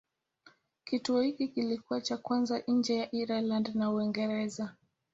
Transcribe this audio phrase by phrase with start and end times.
[0.83, 4.75] Kituo hiki kilikuwa cha kwanza nje ya Ireland na Uingereza.